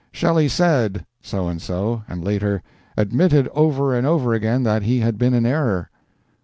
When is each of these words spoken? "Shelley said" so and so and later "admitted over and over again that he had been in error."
"Shelley 0.11 0.47
said" 0.47 1.05
so 1.21 1.47
and 1.47 1.61
so 1.61 2.01
and 2.07 2.23
later 2.23 2.63
"admitted 2.97 3.47
over 3.49 3.95
and 3.95 4.07
over 4.07 4.33
again 4.33 4.63
that 4.63 4.81
he 4.81 5.01
had 5.01 5.19
been 5.19 5.35
in 5.35 5.45
error." 5.45 5.91